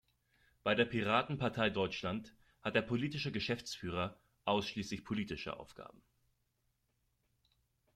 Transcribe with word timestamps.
Bei 0.63 0.73
der 0.73 0.85
Piratenpartei 0.85 1.69
Deutschland 1.69 2.35
hat 2.63 2.73
der 2.73 2.81
politische 2.81 3.31
Geschäftsführer 3.31 4.19
ausschließlich 4.45 5.05
politische 5.05 5.55
Aufgaben. 5.57 6.01